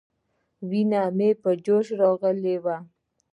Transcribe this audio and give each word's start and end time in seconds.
وينه 0.69 1.01
مې 1.17 1.29
په 1.41 1.49
جوش 1.65 1.87
راغلې 1.99 2.55
وه. 2.63 2.77